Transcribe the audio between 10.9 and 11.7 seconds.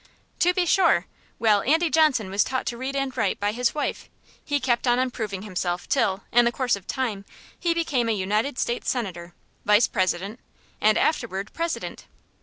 afterward,